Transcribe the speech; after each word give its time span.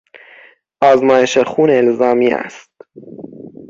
آزمایش 0.81 1.37
خون 1.37 1.69
الزامی 1.69 2.33
است. 2.33 2.71